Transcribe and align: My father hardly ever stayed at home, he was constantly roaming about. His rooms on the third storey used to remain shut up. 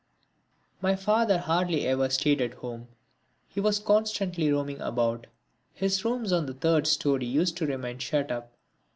My 0.81 0.95
father 0.95 1.37
hardly 1.37 1.85
ever 1.85 2.09
stayed 2.09 2.41
at 2.41 2.55
home, 2.55 2.87
he 3.47 3.59
was 3.61 3.77
constantly 3.77 4.51
roaming 4.51 4.81
about. 4.81 5.27
His 5.75 6.03
rooms 6.03 6.33
on 6.33 6.47
the 6.47 6.55
third 6.55 6.87
storey 6.87 7.27
used 7.27 7.55
to 7.57 7.67
remain 7.67 7.99
shut 7.99 8.31
up. 8.31 8.51